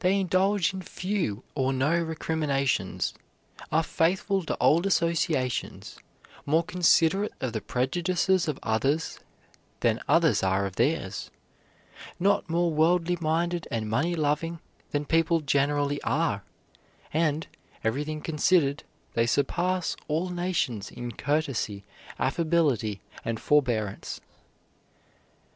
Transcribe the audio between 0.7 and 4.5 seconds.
in few or no recriminations; are faithful